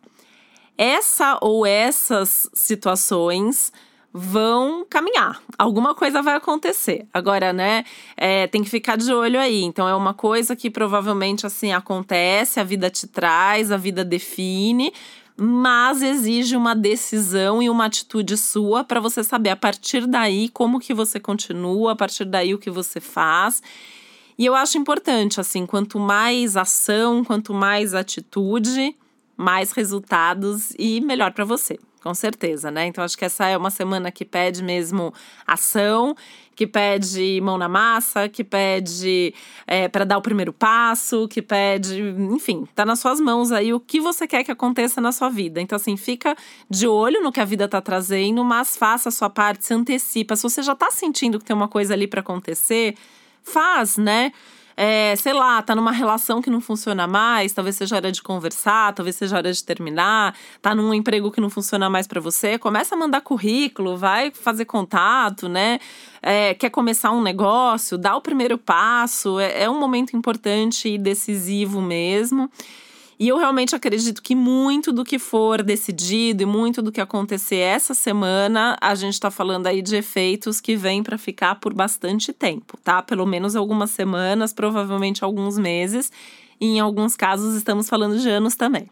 Essa 0.82 1.36
ou 1.42 1.66
essas 1.66 2.48
situações 2.54 3.70
vão 4.10 4.82
caminhar. 4.88 5.42
Alguma 5.58 5.94
coisa 5.94 6.22
vai 6.22 6.34
acontecer. 6.34 7.06
Agora, 7.12 7.52
né, 7.52 7.84
é, 8.16 8.46
tem 8.46 8.64
que 8.64 8.70
ficar 8.70 8.96
de 8.96 9.12
olho 9.12 9.38
aí. 9.38 9.60
Então, 9.62 9.86
é 9.86 9.94
uma 9.94 10.14
coisa 10.14 10.56
que 10.56 10.70
provavelmente 10.70 11.44
assim 11.44 11.70
acontece, 11.70 12.58
a 12.58 12.64
vida 12.64 12.88
te 12.88 13.06
traz, 13.06 13.70
a 13.70 13.76
vida 13.76 14.02
define, 14.02 14.90
mas 15.36 16.00
exige 16.00 16.56
uma 16.56 16.74
decisão 16.74 17.62
e 17.62 17.68
uma 17.68 17.84
atitude 17.84 18.38
sua 18.38 18.82
para 18.82 19.00
você 19.00 19.22
saber 19.22 19.50
a 19.50 19.56
partir 19.56 20.06
daí 20.06 20.48
como 20.48 20.80
que 20.80 20.94
você 20.94 21.20
continua, 21.20 21.92
a 21.92 21.96
partir 21.96 22.24
daí 22.24 22.54
o 22.54 22.58
que 22.58 22.70
você 22.70 23.00
faz. 23.00 23.62
E 24.38 24.46
eu 24.46 24.54
acho 24.54 24.78
importante, 24.78 25.42
assim, 25.42 25.66
quanto 25.66 25.98
mais 25.98 26.56
ação, 26.56 27.22
quanto 27.22 27.52
mais 27.52 27.92
atitude, 27.92 28.96
mais 29.40 29.72
resultados 29.72 30.72
e 30.78 31.00
melhor 31.00 31.32
para 31.32 31.44
você 31.44 31.78
com 32.02 32.14
certeza, 32.14 32.70
né? 32.70 32.86
Então 32.86 33.04
acho 33.04 33.16
que 33.16 33.24
essa 33.24 33.46
é 33.46 33.56
uma 33.56 33.70
semana 33.70 34.10
que 34.10 34.24
pede 34.24 34.62
mesmo 34.62 35.12
ação, 35.46 36.16
que 36.56 36.66
pede 36.66 37.40
mão 37.42 37.58
na 37.58 37.68
massa, 37.68 38.28
que 38.28 38.42
pede 38.42 39.34
é, 39.66 39.86
para 39.86 40.04
dar 40.04 40.18
o 40.18 40.22
primeiro 40.22 40.52
passo, 40.52 41.28
que 41.28 41.42
pede, 41.42 42.00
enfim, 42.00 42.66
tá 42.74 42.86
nas 42.86 43.00
suas 43.00 43.20
mãos 43.20 43.52
aí 43.52 43.72
o 43.74 43.80
que 43.80 44.00
você 44.00 44.26
quer 44.26 44.42
que 44.44 44.50
aconteça 44.50 45.00
na 45.00 45.12
sua 45.12 45.28
vida. 45.28 45.60
Então 45.60 45.76
assim, 45.76 45.96
fica 45.96 46.34
de 46.68 46.88
olho 46.88 47.22
no 47.22 47.30
que 47.30 47.40
a 47.40 47.44
vida 47.44 47.68
tá 47.68 47.80
trazendo, 47.80 48.42
mas 48.44 48.76
faça 48.76 49.10
a 49.10 49.12
sua 49.12 49.28
parte, 49.28 49.66
se 49.66 49.74
antecipa. 49.74 50.36
Se 50.36 50.42
você 50.42 50.62
já 50.62 50.74
tá 50.74 50.90
sentindo 50.90 51.38
que 51.38 51.44
tem 51.44 51.54
uma 51.54 51.68
coisa 51.68 51.92
ali 51.92 52.06
para 52.06 52.20
acontecer, 52.20 52.94
faz, 53.42 53.98
né? 53.98 54.32
É, 54.82 55.14
sei 55.14 55.34
lá, 55.34 55.60
tá 55.60 55.74
numa 55.74 55.92
relação 55.92 56.40
que 56.40 56.48
não 56.48 56.58
funciona 56.58 57.06
mais, 57.06 57.52
talvez 57.52 57.76
seja 57.76 57.96
hora 57.96 58.10
de 58.10 58.22
conversar, 58.22 58.94
talvez 58.94 59.14
seja 59.14 59.36
hora 59.36 59.52
de 59.52 59.62
terminar, 59.62 60.34
tá 60.62 60.74
num 60.74 60.94
emprego 60.94 61.30
que 61.30 61.38
não 61.38 61.50
funciona 61.50 61.90
mais 61.90 62.06
para 62.06 62.18
você, 62.18 62.56
começa 62.58 62.94
a 62.94 62.98
mandar 62.98 63.20
currículo, 63.20 63.98
vai 63.98 64.30
fazer 64.30 64.64
contato, 64.64 65.50
né? 65.50 65.78
É, 66.22 66.54
quer 66.54 66.70
começar 66.70 67.10
um 67.10 67.20
negócio, 67.20 67.98
dá 67.98 68.16
o 68.16 68.22
primeiro 68.22 68.56
passo, 68.56 69.38
é, 69.38 69.64
é 69.64 69.68
um 69.68 69.78
momento 69.78 70.16
importante 70.16 70.88
e 70.88 70.96
decisivo 70.96 71.82
mesmo. 71.82 72.50
E 73.20 73.28
eu 73.28 73.36
realmente 73.36 73.76
acredito 73.76 74.22
que 74.22 74.34
muito 74.34 74.90
do 74.90 75.04
que 75.04 75.18
for 75.18 75.62
decidido 75.62 76.42
e 76.42 76.46
muito 76.46 76.80
do 76.80 76.90
que 76.90 77.02
acontecer 77.02 77.56
essa 77.56 77.92
semana, 77.92 78.78
a 78.80 78.94
gente 78.94 79.12
está 79.12 79.30
falando 79.30 79.66
aí 79.66 79.82
de 79.82 79.94
efeitos 79.94 80.58
que 80.58 80.74
vêm 80.74 81.02
para 81.02 81.18
ficar 81.18 81.56
por 81.56 81.74
bastante 81.74 82.32
tempo, 82.32 82.78
tá? 82.82 83.02
Pelo 83.02 83.26
menos 83.26 83.54
algumas 83.54 83.90
semanas, 83.90 84.54
provavelmente 84.54 85.22
alguns 85.22 85.58
meses. 85.58 86.10
E 86.58 86.64
em 86.64 86.80
alguns 86.80 87.14
casos 87.14 87.54
estamos 87.54 87.90
falando 87.90 88.18
de 88.18 88.26
anos 88.26 88.56
também. 88.56 88.88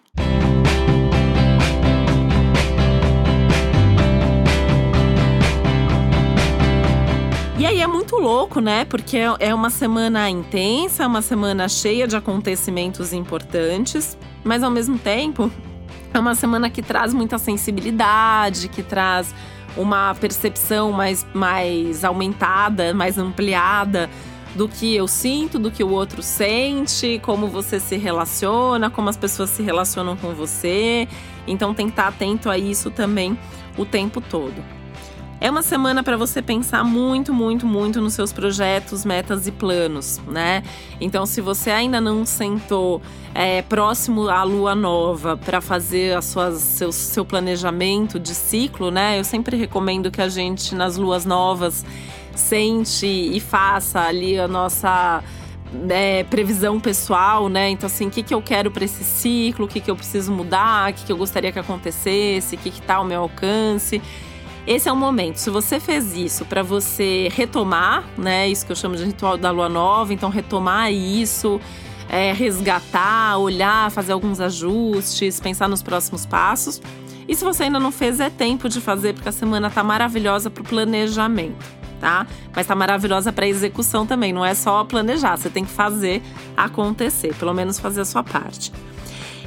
E 7.59 7.67
aí 7.67 7.81
é 7.81 7.89
muito 7.89 8.15
louco, 8.15 8.61
né? 8.61 8.85
Porque 8.85 9.19
é 9.41 9.53
uma 9.53 9.69
semana 9.69 10.31
intensa, 10.31 11.05
uma 11.09 11.21
semana 11.21 11.69
cheia 11.69 12.07
de 12.07 12.15
acontecimentos 12.15 13.13
importantes, 13.13 14.17
mas 14.45 14.63
ao 14.63 14.71
mesmo 14.71 14.97
tempo 14.97 15.51
é 16.15 16.19
uma 16.21 16.37
semana 16.37 16.71
que 16.71 16.81
traz 16.81 17.13
muita 17.13 17.37
sensibilidade, 17.37 18.69
que 18.69 18.81
traz 18.81 19.35
uma 19.77 20.15
percepção 20.15 20.93
mais, 20.93 21.27
mais 21.35 22.05
aumentada, 22.05 22.95
mais 22.95 23.19
ampliada 23.19 24.09
do 24.55 24.69
que 24.69 24.95
eu 24.95 25.09
sinto, 25.09 25.59
do 25.59 25.69
que 25.69 25.83
o 25.83 25.91
outro 25.91 26.23
sente, 26.23 27.21
como 27.25 27.49
você 27.49 27.81
se 27.81 27.97
relaciona, 27.97 28.89
como 28.89 29.09
as 29.09 29.17
pessoas 29.17 29.51
se 29.51 29.65
relacionam 29.65 30.17
com 30.17 30.33
você. 30.33 31.09
Então 31.45 31.75
tem 31.75 31.87
que 31.87 31.93
estar 31.93 32.07
atento 32.07 32.49
a 32.49 32.57
isso 32.57 32.89
também 32.89 33.37
o 33.77 33.85
tempo 33.85 34.21
todo. 34.21 34.78
É 35.41 35.49
uma 35.49 35.63
semana 35.63 36.03
para 36.03 36.17
você 36.17 36.43
pensar 36.43 36.83
muito, 36.83 37.33
muito, 37.33 37.65
muito 37.65 38.01
nos 38.01 38.15
seus 38.15 38.33
projetos, 38.33 39.05
metas 39.05 39.47
e 39.47 39.53
planos, 39.53 40.21
né? 40.27 40.65
Então, 41.01 41.25
se 41.27 41.41
você 41.41 41.71
ainda 41.71 42.01
não 42.01 42.27
sentou 42.27 43.01
é, 43.33 43.63
próximo 43.63 44.29
à 44.29 44.43
lua 44.43 44.75
nova 44.75 45.37
para 45.37 45.61
fazer 45.61 46.17
a 46.17 46.23
suas, 46.23 46.61
seu, 46.61 46.91
seu 46.91 47.25
planejamento 47.25 48.19
de 48.19 48.35
ciclo, 48.35 48.91
né? 48.91 49.21
Eu 49.21 49.23
sempre 49.23 49.57
recomendo 49.57 50.11
que 50.11 50.21
a 50.21 50.29
gente, 50.29 50.75
nas 50.75 50.97
luas 50.97 51.25
novas, 51.25 51.87
sente 52.35 53.07
e 53.07 53.39
faça 53.39 54.01
ali 54.01 54.39
a 54.39 54.49
nossa. 54.49 55.23
É, 55.91 56.25
previsão 56.25 56.81
pessoal, 56.81 57.51
né? 57.51 57.69
Então, 57.69 57.87
assim, 57.89 58.07
o 58.07 58.11
que, 58.11 58.23
que 58.23 58.33
eu 58.33 58.41
quero 58.41 58.71
para 58.71 58.87
esse 58.87 59.05
ciclo, 59.05 59.67
o 59.67 59.69
que, 59.69 59.81
que 59.81 59.91
eu 59.91 59.95
preciso 59.95 60.33
mudar, 60.33 60.91
o 60.91 60.95
que, 60.95 61.05
que 61.05 61.13
eu 61.13 61.17
gostaria 61.17 61.53
que 61.53 61.59
acontecesse, 61.59 62.57
o 62.57 62.59
que 62.59 62.71
está 62.71 62.95
ao 62.95 63.05
meu 63.05 63.21
alcance. 63.21 64.01
Esse 64.69 64.87
é 64.87 64.93
o 64.93 64.97
momento. 64.97 65.37
Se 65.37 65.49
você 65.49 65.81
fez 65.81 66.15
isso 66.15 66.45
para 66.45 66.63
você 66.63 67.31
retomar, 67.33 68.05
né? 68.19 68.47
Isso 68.47 68.67
que 68.67 68.73
eu 68.73 68.77
chamo 68.77 68.97
de 68.97 69.05
ritual 69.07 69.39
da 69.39 69.51
lua 69.51 69.67
nova, 69.67 70.13
então 70.13 70.29
retomar 70.29 70.93
isso, 70.93 71.59
é, 72.07 72.35
resgatar, 72.35 73.39
olhar, 73.39 73.91
fazer 73.91 74.13
alguns 74.13 74.41
ajustes, 74.41 75.41
pensar 75.41 75.71
nos 75.71 75.83
próximos 75.83 76.27
passos. 76.27 76.83
E 77.27 77.35
se 77.35 77.43
você 77.43 77.63
ainda 77.63 77.81
não 77.81 77.91
fez, 77.91 78.21
é 78.21 78.29
tempo 78.29 78.69
de 78.69 78.79
fazer, 78.79 79.15
porque 79.15 79.31
a 79.31 79.33
semana 79.33 79.71
tá 79.71 79.83
maravilhosa 79.83 80.51
para 80.51 80.63
o 80.63 80.67
planejamento, 80.67 81.65
tá? 81.99 82.27
Mas 82.55 82.67
tá 82.67 82.75
maravilhosa 82.75 83.33
para 83.33 83.49
execução 83.49 84.07
também. 84.07 84.35
Não 84.35 84.45
é 84.45 84.55
só 84.55 84.85
planejar, 84.85 85.39
você 85.39 85.49
tem 85.49 85.65
que 85.65 85.73
fazer 85.73 86.21
acontecer, 86.55 87.35
pelo 87.37 87.55
menos 87.55 87.79
fazer 87.79 88.03
a 88.03 88.05
sua 88.05 88.23
parte. 88.23 88.71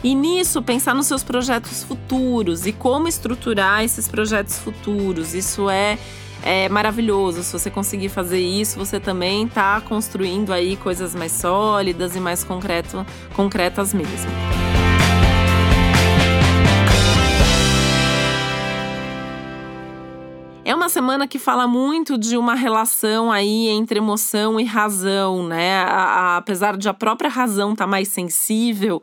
E 0.04 0.16
nisso, 0.16 0.64
pensar 0.64 0.96
nos 0.96 1.06
seus 1.06 1.24
projetos 1.24 1.84
futuros 1.84 2.66
e 2.66 2.74
como 2.74 3.08
estruturar 3.08 3.84
esses 3.84 4.08
projetos 4.08 4.58
futuros. 4.58 5.36
Isso 5.36 5.70
é, 5.70 6.00
é 6.44 6.68
maravilhoso. 6.70 7.44
Se 7.44 7.54
você 7.54 7.70
conseguir 7.70 8.10
fazer 8.10 8.40
isso, 8.40 8.80
você 8.80 9.00
também 9.00 9.46
está 9.46 9.80
construindo 9.82 10.52
aí 10.52 10.76
coisas 10.76 11.14
mais 11.14 11.32
sólidas 11.32 12.16
e 12.16 12.20
mais 12.20 12.44
concreto, 12.44 13.06
concretas 13.36 13.94
mesmo. 13.94 14.32
É 20.66 20.74
uma 20.74 20.90
semana 20.90 21.28
que 21.28 21.38
fala 21.38 21.68
muito 21.68 22.18
de 22.18 22.38
uma 22.38 22.56
relação 22.56 23.32
aí 23.32 23.68
entre 23.68 24.00
emoção 24.00 24.60
e 24.60 24.64
razão, 24.64 25.46
né? 25.46 25.84
A, 25.84 25.86
a, 25.86 26.38
apesar 26.38 26.76
de 26.76 26.90
a 26.90 26.94
própria 26.94 27.30
razão 27.30 27.74
estar 27.74 27.84
tá 27.84 27.90
mais 27.90 28.08
sensível, 28.08 29.00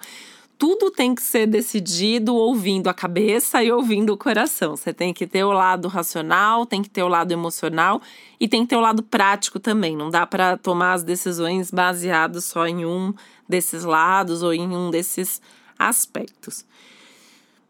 tudo 0.59 0.91
tem 0.91 1.15
que 1.15 1.23
ser 1.23 1.47
decidido 1.47 2.35
ouvindo 2.35 2.89
a 2.89 2.95
cabeça 2.95 3.63
e 3.63 3.71
ouvindo 3.71 4.13
o 4.13 4.17
coração. 4.17 4.77
Você 4.77 4.93
tem 4.93 5.15
que 5.15 5.25
ter 5.25 5.45
o 5.45 5.53
lado 5.53 5.87
racional, 5.87 6.67
tem 6.67 6.83
que 6.83 6.91
ter 6.91 7.05
o 7.05 7.09
lado 7.09 7.31
emocional 7.31 8.03
e 8.41 8.49
tem 8.49 8.63
que 8.63 8.71
ter 8.71 8.77
o 8.77 8.81
lado 8.81 9.03
prático 9.03 9.61
também. 9.61 9.97
Não 9.97 10.11
dá 10.11 10.27
para 10.27 10.57
tomar 10.57 10.95
as 10.95 11.05
decisões 11.05 11.71
baseadas 11.71 12.47
só 12.47 12.67
em 12.67 12.85
um 12.85 13.15
desses 13.49 13.85
lados 13.85 14.43
ou 14.43 14.53
em 14.53 14.69
um 14.69 14.91
desses 14.91 15.41
aspectos. 15.79 16.67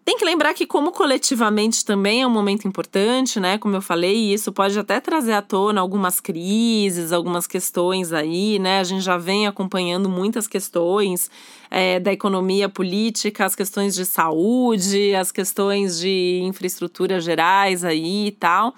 Tem 0.08 0.16
que 0.16 0.24
lembrar 0.24 0.54
que, 0.54 0.64
como 0.64 0.90
coletivamente 0.90 1.84
também 1.84 2.22
é 2.22 2.26
um 2.26 2.30
momento 2.30 2.66
importante, 2.66 3.38
né? 3.38 3.58
Como 3.58 3.76
eu 3.76 3.82
falei, 3.82 4.32
isso 4.32 4.50
pode 4.50 4.78
até 4.78 5.00
trazer 5.00 5.34
à 5.34 5.42
tona 5.42 5.82
algumas 5.82 6.18
crises, 6.18 7.12
algumas 7.12 7.46
questões 7.46 8.10
aí, 8.10 8.58
né? 8.58 8.80
A 8.80 8.84
gente 8.84 9.02
já 9.02 9.18
vem 9.18 9.46
acompanhando 9.46 10.08
muitas 10.08 10.48
questões 10.48 11.30
é, 11.70 12.00
da 12.00 12.10
economia 12.10 12.70
política, 12.70 13.44
as 13.44 13.54
questões 13.54 13.94
de 13.94 14.06
saúde, 14.06 15.14
as 15.14 15.30
questões 15.30 15.98
de 16.00 16.40
infraestrutura 16.42 17.20
gerais 17.20 17.84
aí 17.84 18.28
e 18.28 18.32
tal. 18.32 18.74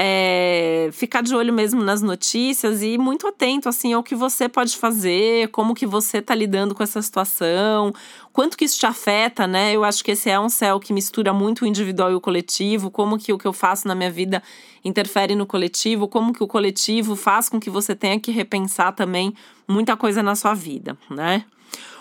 É, 0.00 0.90
ficar 0.92 1.24
de 1.24 1.34
olho 1.34 1.52
mesmo 1.52 1.82
nas 1.82 2.00
notícias 2.00 2.84
e 2.84 2.96
muito 2.96 3.26
atento 3.26 3.68
assim 3.68 3.92
ao 3.92 4.00
que 4.00 4.14
você 4.14 4.48
pode 4.48 4.76
fazer, 4.76 5.48
como 5.48 5.74
que 5.74 5.84
você 5.84 6.18
está 6.18 6.36
lidando 6.36 6.72
com 6.72 6.84
essa 6.84 7.02
situação, 7.02 7.92
quanto 8.32 8.56
que 8.56 8.64
isso 8.64 8.78
te 8.78 8.86
afeta, 8.86 9.44
né? 9.44 9.74
Eu 9.74 9.82
acho 9.82 10.04
que 10.04 10.12
esse 10.12 10.30
é 10.30 10.38
um 10.38 10.48
céu 10.48 10.78
que 10.78 10.92
mistura 10.92 11.32
muito 11.32 11.62
o 11.62 11.66
individual 11.66 12.12
e 12.12 12.14
o 12.14 12.20
coletivo, 12.20 12.92
como 12.92 13.18
que 13.18 13.32
o 13.32 13.38
que 13.38 13.46
eu 13.48 13.52
faço 13.52 13.88
na 13.88 13.94
minha 13.96 14.10
vida 14.10 14.40
interfere 14.84 15.34
no 15.34 15.44
coletivo, 15.44 16.06
como 16.06 16.32
que 16.32 16.44
o 16.44 16.46
coletivo 16.46 17.16
faz 17.16 17.48
com 17.48 17.58
que 17.58 17.68
você 17.68 17.92
tenha 17.92 18.20
que 18.20 18.30
repensar 18.30 18.92
também 18.92 19.34
muita 19.66 19.96
coisa 19.96 20.22
na 20.22 20.36
sua 20.36 20.54
vida, 20.54 20.96
né? 21.10 21.44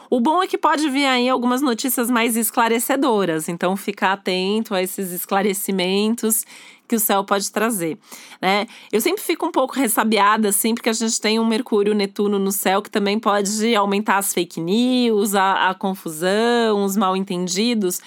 O 0.09 0.21
bom 0.21 0.41
é 0.41 0.47
que 0.47 0.57
pode 0.57 0.89
vir 0.89 1.05
aí 1.05 1.27
algumas 1.27 1.61
notícias 1.61 2.09
mais 2.09 2.37
esclarecedoras, 2.37 3.49
então 3.49 3.75
ficar 3.75 4.13
atento 4.13 4.73
a 4.73 4.81
esses 4.81 5.11
esclarecimentos 5.11 6.45
que 6.87 6.95
o 6.95 6.99
céu 6.99 7.23
pode 7.23 7.51
trazer, 7.51 7.97
né? 8.41 8.65
Eu 8.91 9.01
sempre 9.01 9.21
fico 9.21 9.45
um 9.45 9.51
pouco 9.51 9.75
ressabiada, 9.75 10.49
assim, 10.49 10.73
porque 10.73 10.89
a 10.89 10.93
gente 10.93 11.19
tem 11.19 11.39
um 11.39 11.45
Mercúrio 11.45 11.93
Netuno 11.93 12.39
no 12.39 12.51
céu 12.51 12.81
que 12.81 12.89
também 12.89 13.19
pode 13.19 13.75
aumentar 13.75 14.17
as 14.17 14.33
fake 14.33 14.61
news, 14.61 15.35
a, 15.35 15.69
a 15.69 15.73
confusão, 15.73 16.83
os 16.83 16.95
mal 16.95 17.17
entendidos. 17.17 17.99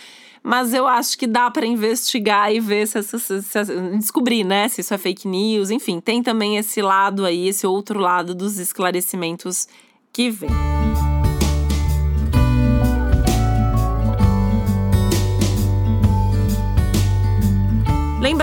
Mas 0.42 0.72
eu 0.72 0.86
acho 0.86 1.18
que 1.18 1.26
dá 1.26 1.50
para 1.50 1.66
investigar 1.66 2.52
e 2.52 2.60
ver 2.60 2.86
se, 2.86 3.02
se, 3.02 3.18
se, 3.18 3.64
descobrir, 3.98 4.42
né, 4.42 4.68
se 4.68 4.80
isso 4.80 4.94
é 4.94 4.98
fake 4.98 5.28
news. 5.28 5.70
Enfim, 5.70 6.00
tem 6.00 6.22
também 6.22 6.56
esse 6.56 6.80
lado 6.80 7.26
aí, 7.26 7.48
esse 7.48 7.66
outro 7.66 7.98
lado 7.98 8.34
dos 8.34 8.58
esclarecimentos 8.58 9.68
que 10.12 10.30
vem. 10.30 10.50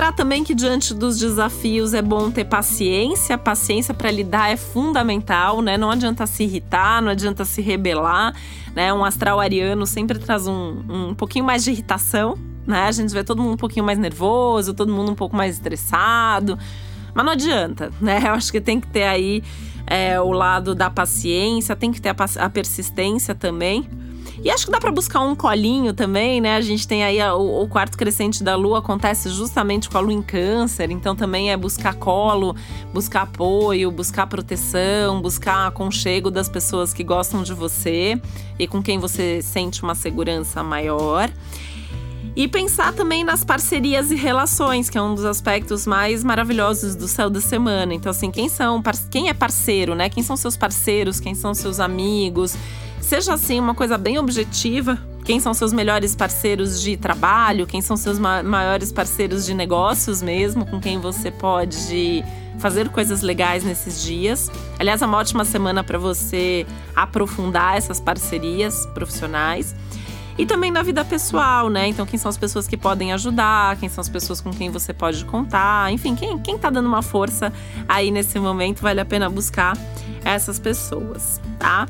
Lembrar 0.08 0.16
também 0.16 0.42
que 0.42 0.56
diante 0.56 0.94
dos 0.94 1.20
desafios 1.20 1.94
é 1.94 2.02
bom 2.02 2.32
ter 2.32 2.46
paciência, 2.46 3.38
paciência 3.38 3.94
para 3.94 4.10
lidar 4.10 4.50
é 4.50 4.56
fundamental, 4.56 5.62
né? 5.62 5.78
Não 5.78 5.92
adianta 5.92 6.26
se 6.26 6.44
irritar, 6.44 7.02
não 7.02 7.12
adianta 7.12 7.44
se 7.44 7.62
rebelar, 7.62 8.34
né? 8.74 8.94
Um 8.94 9.04
astral 9.04 9.38
ariano 9.38 9.86
sempre 9.86 10.18
traz 10.18 10.48
um, 10.48 10.82
um 10.88 11.14
pouquinho 11.14 11.44
mais 11.44 11.62
de 11.66 11.72
irritação, 11.72 12.38
né? 12.66 12.84
A 12.88 12.92
gente 12.94 13.14
vê 13.14 13.22
todo 13.22 13.42
mundo 13.42 13.56
um 13.56 13.58
pouquinho 13.58 13.86
mais 13.86 14.00
nervoso, 14.00 14.74
todo 14.74 14.94
mundo 14.94 15.12
um 15.12 15.16
pouco 15.16 15.36
mais 15.36 15.56
estressado, 15.56 16.58
mas 17.14 17.26
não 17.26 17.34
adianta, 17.34 17.92
né? 18.00 18.22
Eu 18.24 18.32
acho 18.32 18.50
que 18.50 18.62
tem 18.62 18.80
que 18.80 18.88
ter 18.88 19.04
aí 19.04 19.44
é, 19.86 20.22
o 20.22 20.32
lado 20.32 20.74
da 20.74 20.90
paciência, 20.90 21.76
tem 21.76 21.92
que 21.92 22.00
ter 22.00 22.10
a, 22.10 22.46
a 22.46 22.50
persistência 22.50 23.36
também. 23.36 23.86
E 24.44 24.50
acho 24.50 24.66
que 24.66 24.72
dá 24.72 24.80
para 24.80 24.92
buscar 24.92 25.22
um 25.22 25.36
colinho 25.36 25.94
também, 25.94 26.40
né? 26.40 26.56
A 26.56 26.62
gente 26.62 26.88
tem 26.88 27.04
aí 27.04 27.20
a, 27.20 27.36
o, 27.36 27.64
o, 27.64 27.68
quarto 27.68 27.98
crescente 27.98 28.44
da 28.44 28.56
lua 28.56 28.80
acontece 28.80 29.30
justamente 29.30 29.90
com 29.90 29.98
a 29.98 30.02
lua 30.02 30.14
em 30.14 30.22
câncer, 30.22 30.92
então 30.92 31.16
também 31.16 31.52
é 31.52 31.58
buscar 31.58 31.96
colo, 31.96 32.56
buscar 32.94 33.24
apoio, 33.24 33.92
buscar 33.92 34.28
proteção, 34.28 35.22
buscar 35.22 35.68
aconchego 35.68 36.30
das 36.30 36.48
pessoas 36.48 36.94
que 36.94 37.04
gostam 37.04 37.44
de 37.44 37.54
você 37.54 38.22
e 38.60 38.68
com 38.68 38.82
quem 38.82 39.00
você 39.00 39.42
sente 39.42 39.84
uma 39.84 39.96
segurança 39.96 40.64
maior. 40.64 41.30
E 42.38 42.48
pensar 42.48 42.94
também 42.94 43.24
nas 43.24 43.44
parcerias 43.44 44.12
e 44.12 44.16
relações, 44.16 44.92
que 44.92 44.98
é 45.00 45.02
um 45.02 45.16
dos 45.16 45.26
aspectos 45.26 45.88
mais 45.88 46.24
maravilhosos 46.24 46.96
do 46.96 47.08
céu 47.08 47.32
da 47.32 47.42
semana. 47.42 47.96
Então, 47.96 48.12
assim, 48.12 48.30
quem 48.30 48.48
são, 48.48 48.80
quem 49.10 49.28
é 49.28 49.34
parceiro, 49.34 49.96
né? 49.96 50.08
Quem 50.08 50.22
são 50.22 50.38
seus 50.38 50.56
parceiros, 50.56 51.20
quem 51.20 51.34
são 51.34 51.56
seus 51.56 51.80
amigos? 51.80 52.56
Seja 53.02 53.34
assim 53.34 53.60
uma 53.60 53.74
coisa 53.74 53.98
bem 53.98 54.20
objetiva. 54.20 55.00
Quem 55.26 55.40
são 55.40 55.52
seus 55.52 55.74
melhores 55.74 56.16
parceiros 56.16 56.80
de 56.80 56.96
trabalho? 56.96 57.66
Quem 57.66 57.82
são 57.82 57.98
seus 57.98 58.20
ma 58.20 58.44
maiores 58.44 58.92
parceiros 58.92 59.44
de 59.44 59.56
negócios 59.56 60.22
mesmo? 60.22 60.64
Com 60.64 60.80
quem 60.80 61.00
você 61.00 61.32
pode 61.32 62.24
fazer 62.60 62.90
coisas 62.90 63.24
legais 63.24 63.64
nesses 63.64 64.04
dias. 64.04 64.52
Aliás, 64.78 65.02
é 65.02 65.08
uma 65.08 65.18
ótima 65.18 65.44
semana 65.44 65.84
para 65.84 65.98
você 65.98 66.68
aprofundar 66.96 67.78
essas 67.78 68.00
parcerias 68.00 68.86
profissionais. 68.94 69.76
E 70.38 70.46
também 70.46 70.70
na 70.70 70.84
vida 70.84 71.04
pessoal, 71.04 71.70
né? 71.70 71.88
Então, 71.88 72.06
quem 72.06 72.20
são 72.20 72.30
as 72.30 72.38
pessoas 72.38 72.68
que 72.68 72.78
podem 72.78 73.12
ajudar, 73.14 73.76
quem 73.78 73.90
são 73.90 74.02
as 74.02 74.10
pessoas 74.10 74.40
com 74.40 74.52
quem 74.52 74.70
você 74.70 74.94
pode 74.94 75.26
contar, 75.26 75.92
enfim, 75.92 76.16
quem, 76.16 76.38
quem 76.40 76.58
tá 76.58 76.70
dando 76.70 76.88
uma 76.88 77.02
força 77.02 77.52
aí 77.88 78.12
nesse 78.12 78.40
momento, 78.40 78.82
vale 78.82 79.02
a 79.02 79.06
pena 79.06 79.30
buscar 79.30 79.76
essas 80.24 80.60
pessoas, 80.60 81.42
tá? 81.58 81.88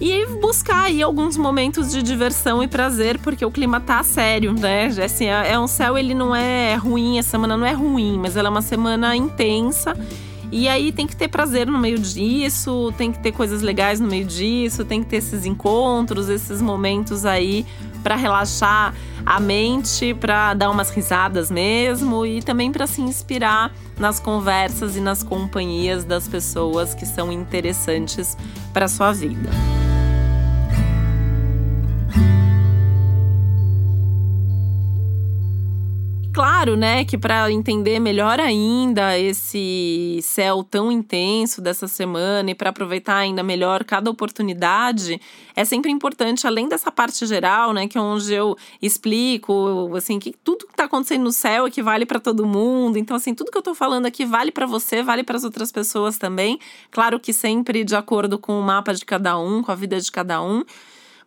e 0.00 0.24
buscar 0.40 0.84
aí 0.84 1.02
alguns 1.02 1.36
momentos 1.36 1.92
de 1.92 2.02
diversão 2.02 2.62
e 2.62 2.66
prazer, 2.66 3.18
porque 3.18 3.44
o 3.44 3.50
clima 3.50 3.78
tá 3.80 4.02
sério, 4.02 4.54
né? 4.54 4.86
Assim, 4.86 5.26
é, 5.26 5.52
é 5.52 5.58
um 5.58 5.66
céu, 5.66 5.98
ele 5.98 6.14
não 6.14 6.34
é 6.34 6.74
ruim, 6.74 7.18
a 7.18 7.22
semana 7.22 7.54
não 7.54 7.66
é 7.66 7.72
ruim, 7.72 8.18
mas 8.18 8.34
ela 8.34 8.48
é 8.48 8.50
uma 8.50 8.62
semana 8.62 9.14
intensa. 9.14 9.94
E 10.52 10.68
aí 10.68 10.90
tem 10.90 11.06
que 11.06 11.14
ter 11.14 11.28
prazer 11.28 11.66
no 11.66 11.78
meio 11.78 11.98
disso, 11.98 12.92
tem 12.96 13.12
que 13.12 13.18
ter 13.20 13.32
coisas 13.32 13.62
legais 13.62 14.00
no 14.00 14.08
meio 14.08 14.24
disso, 14.24 14.84
tem 14.84 15.02
que 15.02 15.08
ter 15.08 15.16
esses 15.16 15.46
encontros, 15.46 16.28
esses 16.28 16.60
momentos 16.60 17.24
aí 17.24 17.64
para 18.02 18.16
relaxar 18.16 18.94
a 19.24 19.38
mente, 19.38 20.14
para 20.14 20.54
dar 20.54 20.70
umas 20.70 20.90
risadas 20.90 21.50
mesmo 21.50 22.26
e 22.26 22.42
também 22.42 22.72
para 22.72 22.86
se 22.86 23.00
inspirar 23.00 23.72
nas 23.98 24.18
conversas 24.18 24.96
e 24.96 25.00
nas 25.00 25.22
companhias 25.22 26.04
das 26.04 26.26
pessoas 26.26 26.94
que 26.94 27.06
são 27.06 27.30
interessantes 27.30 28.36
para 28.72 28.88
sua 28.88 29.12
vida. 29.12 29.50
Claro, 36.60 36.76
né, 36.76 37.06
que 37.06 37.16
para 37.16 37.50
entender 37.50 37.98
melhor 37.98 38.38
ainda 38.38 39.18
esse 39.18 40.20
céu 40.22 40.62
tão 40.62 40.92
intenso 40.92 41.62
dessa 41.62 41.88
semana 41.88 42.50
e 42.50 42.54
para 42.54 42.68
aproveitar 42.68 43.16
ainda 43.16 43.42
melhor 43.42 43.82
cada 43.82 44.10
oportunidade, 44.10 45.18
é 45.56 45.64
sempre 45.64 45.90
importante, 45.90 46.46
além 46.46 46.68
dessa 46.68 46.92
parte 46.92 47.24
geral, 47.24 47.72
né, 47.72 47.88
que 47.88 47.96
é 47.96 48.00
onde 48.00 48.34
eu 48.34 48.58
explico, 48.82 49.90
assim, 49.96 50.18
que 50.18 50.34
tudo 50.44 50.66
que 50.66 50.72
está 50.72 50.84
acontecendo 50.84 51.22
no 51.22 51.32
céu 51.32 51.66
equivale 51.66 52.04
para 52.04 52.20
todo 52.20 52.44
mundo. 52.44 52.98
Então, 52.98 53.16
assim, 53.16 53.34
tudo 53.34 53.50
que 53.50 53.56
eu 53.56 53.60
estou 53.60 53.74
falando 53.74 54.04
aqui 54.04 54.26
vale 54.26 54.52
para 54.52 54.66
você, 54.66 55.02
vale 55.02 55.24
para 55.24 55.38
as 55.38 55.44
outras 55.44 55.72
pessoas 55.72 56.18
também. 56.18 56.58
Claro 56.90 57.18
que 57.18 57.32
sempre 57.32 57.84
de 57.84 57.96
acordo 57.96 58.38
com 58.38 58.60
o 58.60 58.62
mapa 58.62 58.92
de 58.92 59.06
cada 59.06 59.38
um, 59.38 59.62
com 59.62 59.72
a 59.72 59.74
vida 59.74 59.98
de 59.98 60.12
cada 60.12 60.42
um. 60.42 60.62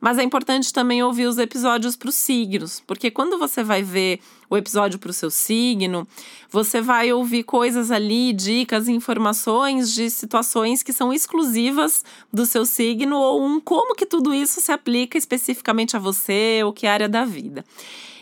Mas 0.04 0.18
é 0.18 0.24
importante 0.24 0.74
também 0.74 1.02
ouvir 1.02 1.28
os 1.28 1.38
episódios 1.38 1.96
para 1.96 2.10
os 2.10 2.16
signos, 2.16 2.84
porque 2.86 3.10
quando 3.10 3.40
você 3.40 3.64
vai 3.64 3.82
ver 3.82 4.20
o 4.54 4.58
episódio 4.58 5.00
para 5.00 5.10
o 5.10 5.14
seu 5.14 5.32
signo, 5.32 6.08
você 6.50 6.80
vai 6.80 7.12
ouvir 7.12 7.44
coisas 7.44 7.90
ali, 7.90 8.32
dicas, 8.32 8.88
informações 8.88 9.92
de 9.92 10.12
situações 10.12 10.84
que 10.84 10.94
são 10.94 11.12
exclusivas 11.12 12.06
do 12.32 12.46
seu 12.46 12.64
signo 12.64 13.18
ou 13.18 13.44
um 13.44 13.60
como 13.60 13.96
que 13.96 14.06
tudo 14.06 14.32
isso 14.32 14.62
se 14.62 14.72
aplica 14.72 15.18
especificamente 15.18 15.96
a 15.96 16.00
você 16.00 16.62
ou 16.64 16.72
que 16.72 16.86
área 16.86 17.10
da 17.10 17.26
vida. 17.26 17.66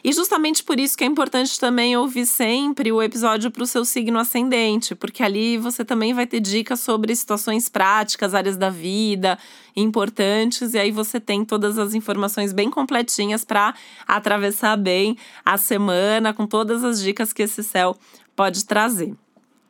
E 0.04 0.12
justamente 0.12 0.63
por 0.63 0.80
isso 0.80 0.98
que 0.98 1.04
é 1.04 1.08
importante 1.08 1.60
também 1.60 1.96
ouvir 1.96 2.26
sempre 2.26 2.91
o 2.91 3.02
episódio 3.04 3.52
para 3.52 3.62
o 3.62 3.67
seu 3.67 3.86
signo 3.86 4.17
ascendente, 4.17 4.96
porque 4.96 5.22
ali 5.22 5.58
você 5.58 5.86
também 5.86 6.12
vai 6.12 6.26
ter 6.26 6.39
dicas 6.39 6.80
sobre 6.80 7.15
situações 7.15 7.70
práticas, 7.70 8.34
áreas 8.34 8.58
da 8.58 8.70
vida 8.70 9.38
importantes, 9.76 10.74
e 10.74 10.80
aí 10.80 10.91
você 10.91 11.20
tem 11.20 11.46
todas 11.46 11.78
as 11.78 11.94
informações 11.94 12.52
bem 12.52 12.70
completinhas 12.70 13.46
para 13.46 13.74
atravessar 14.08 14.76
bem 14.76 15.15
a 15.46 15.58
semana 15.58 16.20
com 16.34 16.45
todas 16.45 16.84
as 16.84 17.01
dicas 17.01 17.34
que 17.34 17.43
esse 17.43 17.63
céu 17.63 17.97
pode 18.36 18.65
trazer. 18.65 19.13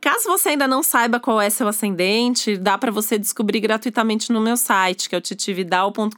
Caso 0.02 0.28
você 0.28 0.50
ainda 0.50 0.68
não 0.68 0.82
saiba 0.82 1.20
qual 1.20 1.40
é 1.40 1.50
seu 1.50 1.68
ascendente, 1.68 2.58
dá 2.58 2.78
para 2.78 2.92
você 2.92 3.20
descobrir 3.20 3.60
gratuitamente 3.60 4.32
no 4.32 4.42
meu 4.42 4.58
site, 4.58 5.08
que 5.08 5.16
é 5.16 5.18
o 5.18 5.22
titividal.com.br. 5.22 6.16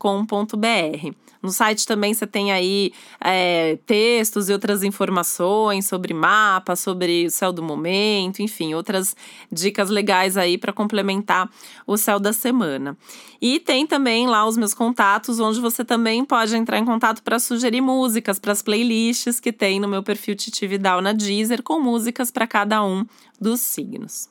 No 1.44 1.52
site 1.52 1.86
também 1.86 2.14
você 2.14 2.26
tem 2.26 2.54
aí 2.54 2.94
é, 3.20 3.78
textos 3.86 4.48
e 4.48 4.54
outras 4.54 4.82
informações 4.82 5.86
sobre 5.86 6.14
mapa, 6.14 6.74
sobre 6.74 7.26
o 7.26 7.30
céu 7.30 7.52
do 7.52 7.62
momento, 7.62 8.42
enfim, 8.42 8.74
outras 8.74 9.14
dicas 9.52 9.90
legais 9.90 10.38
aí 10.38 10.58
para 10.58 10.72
complementar 10.72 11.50
o 11.86 11.98
céu 11.98 12.18
da 12.18 12.32
semana. 12.32 12.98
E 13.42 13.60
tem 13.60 13.86
também 13.86 14.26
lá 14.26 14.48
os 14.48 14.56
meus 14.56 14.74
contatos, 14.74 15.42
onde 15.42 15.60
você 15.60 15.84
também 15.84 16.24
pode 16.24 16.56
entrar 16.56 16.80
em 16.80 16.86
contato 16.86 17.22
para 17.22 17.38
sugerir 17.40 17.82
músicas 17.82 18.40
para 18.40 18.54
as 18.54 18.62
playlists 18.62 19.42
que 19.42 19.52
tem 19.52 19.82
no 19.82 19.88
meu 19.90 20.02
perfil 20.02 20.38
Titi 20.38 20.66
Vidal 20.66 21.02
na 21.02 21.12
Deezer, 21.12 21.62
com 21.62 21.78
músicas 21.78 22.32
para 22.32 22.48
cada 22.48 22.82
um 22.86 23.06
dos 23.38 23.60
signos. 23.60 24.30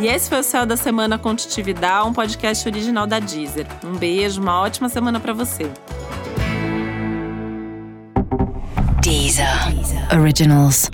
E 0.00 0.06
esse 0.06 0.30
foi 0.30 0.40
o 0.40 0.42
Céu 0.42 0.64
da 0.64 0.78
Semana 0.78 1.18
com 1.18 1.34
Titividade, 1.34 2.08
um 2.08 2.12
podcast 2.14 2.66
original 2.66 3.06
da 3.06 3.18
Deezer. 3.18 3.66
Um 3.84 3.98
beijo, 3.98 4.40
uma 4.40 4.58
ótima 4.58 4.88
semana 4.88 5.20
para 5.20 5.34
você. 5.34 5.70
Deezer. 9.02 9.74
Deezer. 9.74 10.18
Originals. 10.18 10.88